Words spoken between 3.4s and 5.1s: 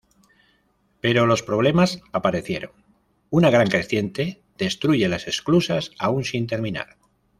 gran creciente destruye